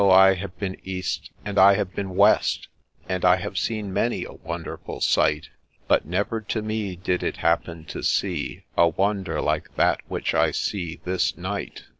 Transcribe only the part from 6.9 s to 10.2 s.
did it happen to see A wonder like that